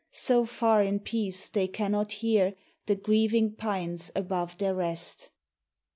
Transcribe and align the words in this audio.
So 0.13 0.45
far 0.47 0.81
in 0.81 1.01
peace 1.01 1.47
they 1.47 1.67
cannot 1.67 2.13
hear 2.23 2.55
The 2.87 2.95
grieving 2.95 3.51
pines 3.55 4.09
above 4.15 4.57
their 4.57 4.73
rest. 4.73 5.29